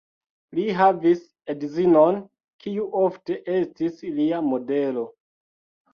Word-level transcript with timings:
Li 0.59 0.63
havis 0.77 1.19
edzinon, 1.53 2.17
kiu 2.65 2.87
ofte 3.03 3.39
estis 3.59 4.03
lia 4.19 4.41
modelo. 4.51 5.05